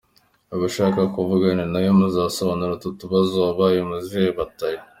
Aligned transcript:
Ababasha 0.53 0.83
kuvugana 1.15 1.63
nawe 1.71 1.89
muzamumbarize 1.99 2.75
utu 2.77 2.97
tubazo: 2.99 3.35
Wabaye 3.45 3.79
mu 3.89 3.97
zihe 4.07 4.29
batayo? 4.37 4.79